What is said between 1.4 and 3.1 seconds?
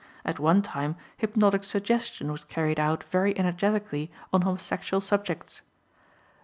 suggestion was carried out